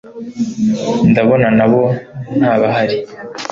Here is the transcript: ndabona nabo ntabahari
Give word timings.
ndabona 1.09 1.47
nabo 1.57 1.81
ntabahari 2.37 2.97